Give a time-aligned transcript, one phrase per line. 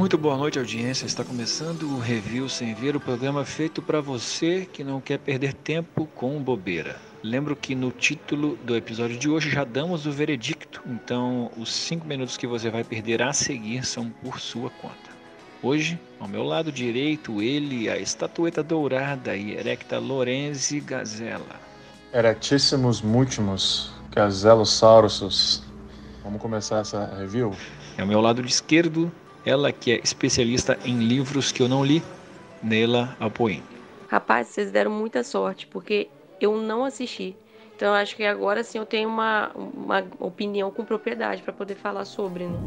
[0.00, 1.04] Muito boa noite, audiência.
[1.04, 5.52] Está começando o Review Sem Ver, o programa feito para você que não quer perder
[5.52, 6.96] tempo com bobeira.
[7.22, 12.06] Lembro que no título do episódio de hoje já damos o veredicto, então os cinco
[12.06, 15.10] minutos que você vai perder a seguir são por sua conta.
[15.62, 21.60] Hoje, ao meu lado direito, ele, a estatueta dourada e erecta Lorenzi Gazella.
[22.10, 25.62] Erectíssimos múltimos, gazelosaurusos.
[26.24, 27.54] Vamos começar essa review?
[27.98, 29.12] Ao meu lado esquerdo,
[29.44, 32.02] ela que é especialista em livros que eu não li,
[32.62, 33.62] Nela Apoim.
[34.08, 36.08] Rapaz, vocês deram muita sorte, porque
[36.40, 37.36] eu não assisti.
[37.76, 42.04] Então acho que agora sim eu tenho uma, uma opinião com propriedade para poder falar
[42.04, 42.44] sobre.
[42.44, 42.58] Né?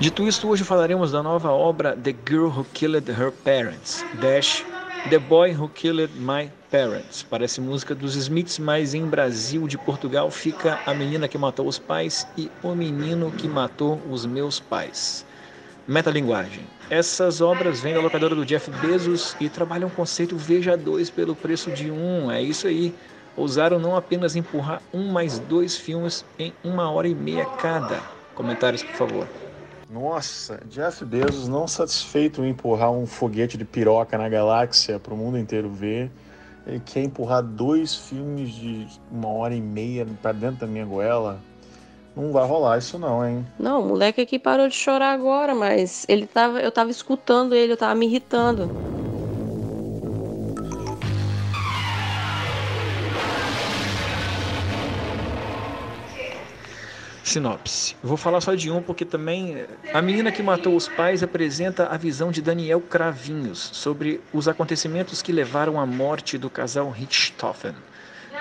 [0.00, 4.64] Dito isso, hoje falaremos da nova obra The Girl Who Killed Her Parents, Dash
[5.10, 7.26] The Boy Who Killed My Parents.
[7.28, 11.78] Parece música dos Smiths, mas em Brasil de Portugal fica A Menina que Matou os
[11.78, 15.26] Pais e O Menino que Matou os Meus Pais.
[15.86, 16.64] Metalinguagem.
[16.88, 21.34] Essas obras vêm da locadora do Jeff Bezos e trabalham o conceito veja dois pelo
[21.34, 22.30] preço de um.
[22.30, 22.94] É isso aí.
[23.36, 28.00] Ousaram não apenas empurrar um mais dois filmes em uma hora e meia cada.
[28.34, 29.28] Comentários, por favor.
[29.90, 35.16] Nossa, Jeff Bezos não satisfeito em empurrar um foguete de piroca na galáxia para o
[35.16, 36.10] mundo inteiro ver.
[36.70, 41.40] Ele quer empurrar dois filmes de uma hora e meia para dentro da minha goela.
[42.14, 43.44] Não vai rolar isso não, hein?
[43.58, 47.72] Não, o moleque aqui parou de chorar agora, mas ele tava, eu tava escutando ele,
[47.72, 48.70] eu tava me irritando.
[57.30, 57.96] Sinopse.
[58.02, 61.86] Vou falar só de um porque também eh, a menina que matou os pais apresenta
[61.86, 67.74] a visão de Daniel Cravinhos sobre os acontecimentos que levaram à morte do casal Richthofen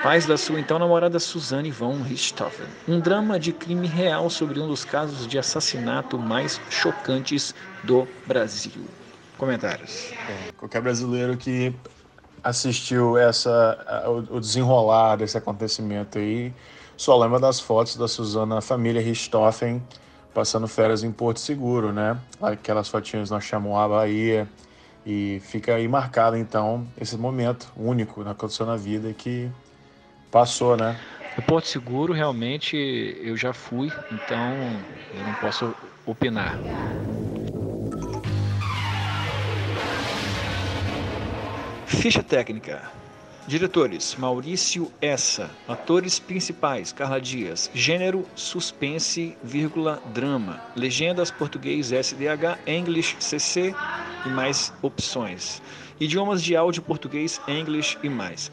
[0.01, 2.65] pais da sua então namorada Suzanne von Richthofen.
[2.87, 8.85] Um drama de crime real sobre um dos casos de assassinato mais chocantes do Brasil.
[9.37, 10.11] Comentários.
[10.57, 11.73] Qualquer brasileiro que
[12.43, 16.53] assistiu essa o desenrolar desse acontecimento aí
[16.99, 19.81] só lembra das fotos da Suzana família Richthofen
[20.33, 22.19] passando férias em Porto Seguro, né?
[22.41, 24.47] Aquelas fotinhas nós chamamos a Bahia
[25.05, 29.49] e fica aí marcado então esse momento único que aconteceu na vida que
[30.31, 30.95] Passou, né?
[31.37, 32.75] O Porto Seguro, realmente,
[33.23, 34.45] eu já fui, então
[35.15, 35.73] eu não posso
[36.05, 36.59] opinar.
[41.87, 42.98] Ficha técnica.
[43.49, 45.49] Diretores: Maurício Essa.
[45.67, 47.67] Atores principais: Carla Dias.
[47.73, 50.61] Gênero: suspense, vírgula, drama.
[50.75, 53.73] Legendas: português SDH, English CC
[54.23, 55.63] e mais opções.
[55.99, 58.51] Idiomas de áudio: português, English e mais.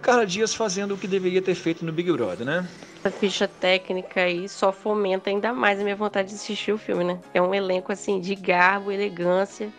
[0.00, 2.66] Carla Dias fazendo o que deveria ter feito no Big Brother, né?
[3.04, 7.04] A ficha técnica aí só fomenta ainda mais a minha vontade de assistir o filme,
[7.04, 7.20] né?
[7.34, 9.70] É um elenco assim de garbo, elegância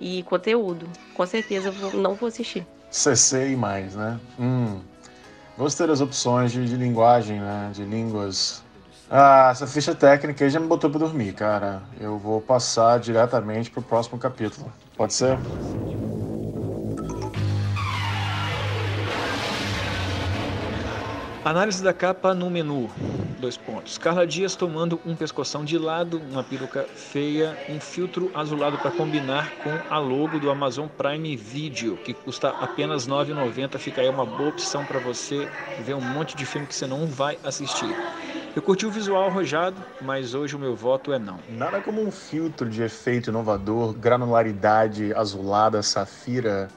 [0.00, 0.88] e conteúdo.
[1.12, 2.66] Com certeza vou, não vou assistir.
[2.90, 4.18] CC e mais, né?
[4.38, 4.80] Hum.
[5.56, 7.70] Gostei das opções de, de linguagem, né?
[7.72, 8.62] De línguas.
[9.08, 11.82] Ah, essa ficha técnica aí já me botou pra dormir, cara.
[11.98, 14.72] Eu vou passar diretamente pro próximo capítulo.
[14.96, 15.38] Pode ser?
[21.46, 22.90] Análise da capa no menu.
[23.38, 23.96] Dois pontos.
[23.98, 29.52] Carla Dias tomando um pescoção de lado, uma peruca feia, um filtro azulado para combinar
[29.62, 33.78] com a logo do Amazon Prime Video, que custa apenas R$ 9,90.
[33.78, 35.48] Fica aí uma boa opção para você
[35.84, 37.94] ver um monte de filme que você não vai assistir.
[38.56, 41.38] Eu curti o visual arrojado, mas hoje o meu voto é não.
[41.48, 46.68] Nada como um filtro de efeito inovador, granularidade azulada, safira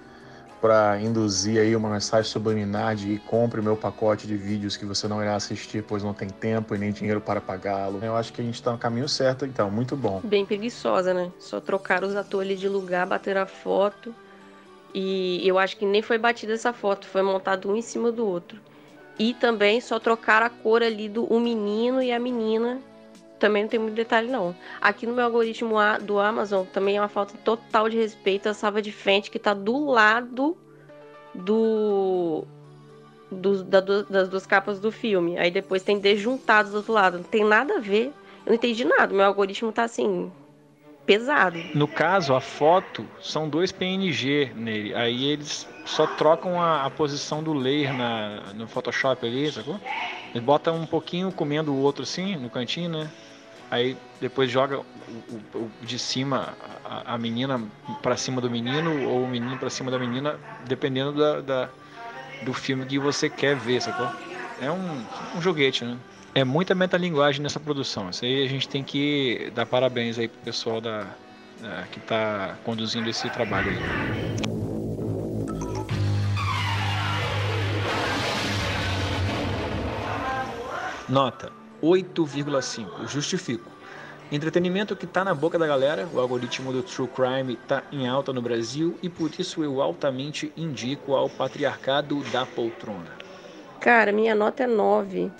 [0.61, 5.21] para induzir aí uma mensagem subliminar de compre meu pacote de vídeos que você não
[5.21, 7.99] irá assistir, pois não tem tempo e nem dinheiro para pagá-lo.
[8.03, 10.21] Eu acho que a gente está no caminho certo, então, muito bom.
[10.23, 11.31] Bem preguiçosa, né?
[11.39, 14.13] Só trocar os atores de lugar, bater a foto.
[14.93, 18.25] E eu acho que nem foi batida essa foto, foi montado um em cima do
[18.25, 18.59] outro.
[19.17, 22.81] E também só trocar a cor ali do um menino e a menina.
[23.39, 24.53] Também não tem muito detalhe, não.
[24.81, 28.81] Aqui no meu algoritmo do Amazon também é uma falta total de respeito a salva
[28.81, 30.57] de frente que está do lado
[31.33, 32.43] do,
[33.31, 35.37] do da, das duas capas do filme.
[35.37, 37.17] Aí depois tem desjuntados do outro lado.
[37.17, 38.07] Não tem nada a ver.
[38.45, 39.13] Eu não entendi nada.
[39.13, 40.31] Meu algoritmo tá assim.
[41.05, 41.57] Pesado.
[41.73, 44.93] No caso, a foto são dois PNG nele.
[44.93, 49.79] Aí eles só trocam a, a posição do layer na, no Photoshop ali, sacou?
[50.35, 53.09] Ele bota um pouquinho comendo o outro assim, no cantinho, né?
[53.71, 54.83] Aí depois joga o,
[55.53, 57.61] o, o de cima a, a menina
[58.01, 61.69] para cima do menino ou o menino para cima da menina, dependendo da, da,
[62.41, 64.09] do filme que você quer ver, sacou?
[64.61, 65.97] é um, um joguete, né?
[66.35, 68.09] É muita metalinguagem nessa produção.
[68.09, 71.07] Isso aí a gente tem que dar parabéns aí pro pessoal da,
[71.61, 73.77] da que está conduzindo esse trabalho aí.
[81.07, 83.07] Nota 8,5.
[83.07, 83.69] Justifico.
[84.31, 88.31] Entretenimento que está na boca da galera, o algoritmo do True Crime está em alta
[88.31, 93.09] no Brasil e por isso eu altamente indico ao patriarcado da poltrona.
[93.79, 95.31] Cara, minha nota é 9.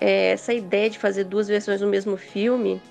[0.00, 2.82] É, essa ideia de fazer duas versões do mesmo filme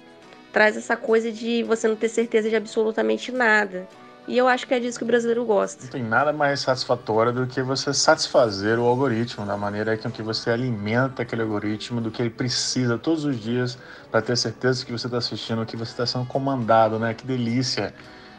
[0.54, 3.86] traz essa coisa de você não ter certeza de absolutamente nada.
[4.26, 5.84] E eu acho que é disso que o brasileiro gosta.
[5.84, 10.22] Não tem nada mais satisfatório do que você satisfazer o algoritmo, da maneira com que
[10.22, 13.78] você alimenta aquele algoritmo, do que ele precisa todos os dias
[14.10, 17.14] para ter certeza que você está assistindo, que você está sendo comandado, né?
[17.14, 17.94] Que delícia.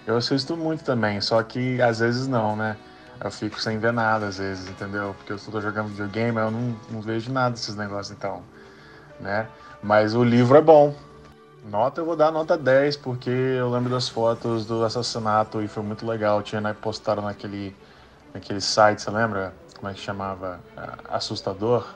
[0.07, 2.77] Eu assisto muito também, só que às vezes não, né?
[3.23, 5.15] Eu fico sem ver nada às vezes, entendeu?
[5.19, 8.43] Porque eu estou jogando videogame, eu não, não vejo nada desses negócios, então,
[9.21, 9.47] né?
[9.83, 10.95] Mas o livro é bom,
[11.65, 15.83] Nota eu vou dar nota 10, porque eu lembro das fotos do assassinato e foi
[15.83, 16.43] muito legal.
[16.43, 17.75] Tinha né, postado naquele,
[18.35, 19.55] naquele site, você lembra?
[19.75, 20.61] Como é que chamava?
[21.09, 21.87] Assustador.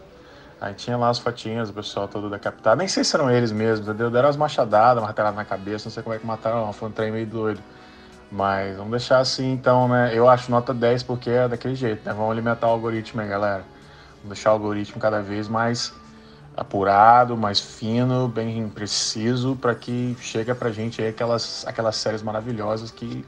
[0.58, 2.78] Aí tinha lá as fotinhas do pessoal todo decapitado.
[2.78, 4.10] Nem sei se eram eles mesmos, entendeu?
[4.10, 6.72] Deram as machadadas, marteladas na cabeça, não sei como é que mataram, não.
[6.72, 7.60] Foi um trem meio doido.
[8.32, 10.12] Mas vamos deixar assim então, né?
[10.14, 12.14] Eu acho nota 10 porque é daquele jeito, né?
[12.14, 13.64] Vamos alimentar o algoritmo aí, galera.
[14.22, 15.92] Vamos deixar o algoritmo cada vez mais
[16.58, 22.90] apurado, mais fino, bem preciso, para que chegue pra gente aí aquelas, aquelas séries maravilhosas
[22.90, 23.24] que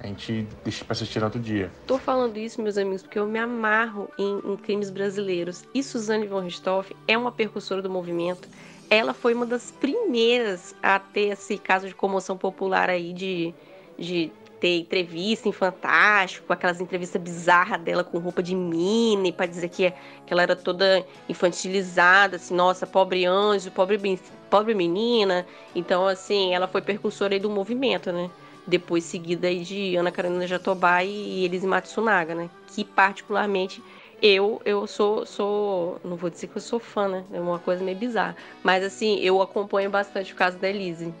[0.00, 1.70] a gente deixa pra assistir no outro dia.
[1.86, 5.64] Tô falando isso, meus amigos, porque eu me amarro em, em crimes brasileiros.
[5.72, 8.48] E Suzanne von Richthofen é uma percussora do movimento.
[8.90, 13.54] Ela foi uma das primeiras a ter esse caso de comoção popular aí de,
[13.98, 19.68] de ter entrevista em Fantástico, aquelas entrevistas bizarras dela com roupa de mini, para dizer
[19.68, 25.44] que, que ela era toda infantilizada, assim, nossa, pobre anjo, pobre, pobre menina.
[25.74, 28.30] Então, assim, ela foi percursora aí do movimento, né?
[28.64, 32.48] Depois seguida aí de Ana Karina Jatobá e Elise Matsunaga, né?
[32.68, 33.82] Que particularmente
[34.22, 37.24] eu eu sou sou não vou dizer que eu sou fã, né?
[37.32, 41.12] É uma coisa meio bizarra, mas assim, eu acompanho bastante o caso da Elise.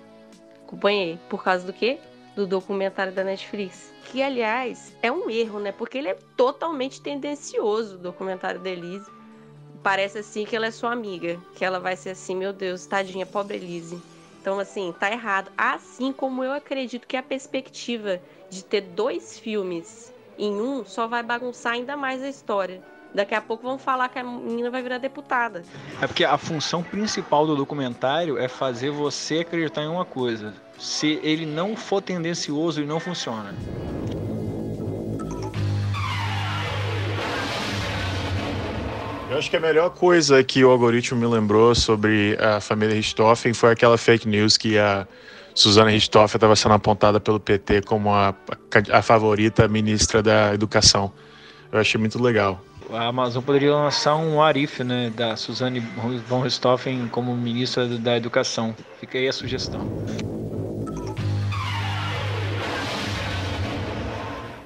[0.64, 1.98] Acompanhei por causa do quê?
[2.34, 3.92] Do documentário da Netflix.
[4.04, 5.72] Que, aliás, é um erro, né?
[5.72, 9.10] Porque ele é totalmente tendencioso, o documentário da Elise.
[9.82, 11.38] Parece assim que ela é sua amiga.
[11.54, 14.00] Que ela vai ser assim, meu Deus, tadinha, pobre Elise.
[14.40, 15.50] Então, assim, tá errado.
[15.56, 18.20] Assim como eu acredito que a perspectiva
[18.50, 22.82] de ter dois filmes em um só vai bagunçar ainda mais a história.
[23.14, 25.62] Daqui a pouco vão falar que a menina vai virar deputada.
[26.00, 30.54] É porque a função principal do documentário é fazer você acreditar em uma coisa.
[30.78, 33.54] Se ele não for tendencioso, ele não funciona.
[39.30, 43.52] Eu acho que a melhor coisa que o algoritmo me lembrou sobre a família Richthofen
[43.52, 45.06] foi aquela fake news que a
[45.54, 48.34] Suzana Richthofen estava sendo apontada pelo PT como a,
[48.90, 51.12] a favorita ministra da Educação.
[51.70, 57.08] Eu achei muito legal a Amazon poderia lançar um Arif, né, da Suzane von Richthofen
[57.08, 58.74] como ministra da Educação.
[58.98, 59.88] Fica aí a sugestão.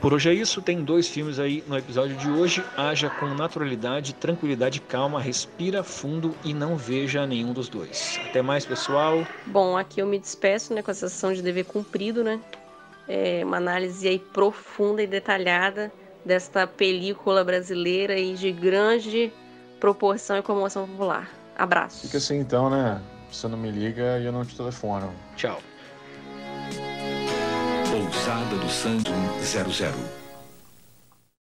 [0.01, 2.63] Por hoje é isso, tem dois filmes aí no episódio de hoje.
[2.77, 8.21] Haja com naturalidade, tranquilidade, calma, respira fundo e não veja nenhum dos dois.
[8.29, 9.27] Até mais, pessoal.
[9.47, 12.39] Bom, aqui eu me despeço, né, com a sensação de dever cumprido, né?
[13.09, 15.93] É uma análise aí profunda e detalhada
[16.27, 19.33] desta película brasileira e de grande
[19.79, 21.31] proporção e comoção popular.
[21.57, 22.03] Abraço.
[22.03, 23.01] Fica assim então, né?
[23.31, 25.13] Você não me liga e eu não te telefono.
[25.37, 25.63] Tchau.
[27.91, 30.26] Pousada do Santo 00